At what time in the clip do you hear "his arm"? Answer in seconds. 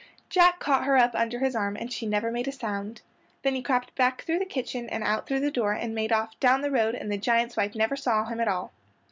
1.37-1.77